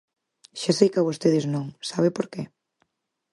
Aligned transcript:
Xa 0.61 0.71
sei 0.77 0.89
que 0.91 0.99
a 1.01 1.07
vostedes 1.09 1.45
non, 1.53 1.65
¿sabe 1.89 2.09
por 2.15 2.25
que? 2.31 2.41